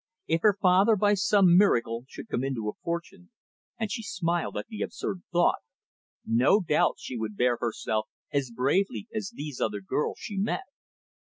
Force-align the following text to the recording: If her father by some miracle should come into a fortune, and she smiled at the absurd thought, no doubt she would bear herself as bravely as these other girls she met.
If 0.25 0.41
her 0.41 0.57
father 0.59 0.95
by 0.95 1.13
some 1.13 1.55
miracle 1.55 2.05
should 2.07 2.27
come 2.27 2.43
into 2.43 2.67
a 2.69 2.71
fortune, 2.83 3.29
and 3.77 3.91
she 3.91 4.01
smiled 4.01 4.57
at 4.57 4.65
the 4.65 4.81
absurd 4.81 5.21
thought, 5.31 5.59
no 6.25 6.59
doubt 6.59 6.95
she 6.97 7.15
would 7.15 7.37
bear 7.37 7.57
herself 7.57 8.07
as 8.33 8.49
bravely 8.49 9.07
as 9.13 9.29
these 9.29 9.61
other 9.61 9.79
girls 9.79 10.17
she 10.19 10.39
met. 10.39 10.63